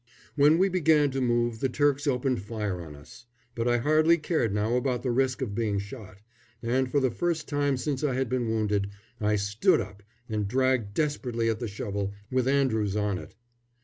When 0.35 0.57
we 0.57 0.67
began 0.67 1.11
to 1.11 1.21
move 1.21 1.59
the 1.59 1.69
Turks 1.69 2.07
opened 2.07 2.41
fire 2.41 2.81
on 2.81 2.95
us; 2.95 3.27
but 3.53 3.67
I 3.67 3.77
hardly 3.77 4.17
cared 4.17 4.51
now 4.51 4.75
about 4.75 5.03
the 5.03 5.11
risk 5.11 5.43
of 5.43 5.53
being 5.53 5.77
shot, 5.77 6.17
and 6.63 6.89
for 6.91 6.99
the 6.99 7.11
first 7.11 7.47
time 7.47 7.77
since 7.77 8.03
I 8.03 8.15
had 8.15 8.27
been 8.27 8.47
wounded 8.49 8.89
I 9.19 9.35
stood 9.35 9.79
up 9.79 10.01
and 10.27 10.47
dragged 10.47 10.95
desperately 10.95 11.49
at 11.51 11.59
the 11.59 11.67
shovel, 11.67 12.13
with 12.31 12.47
Andrews 12.47 12.95
on 12.95 13.19
it. 13.19 13.35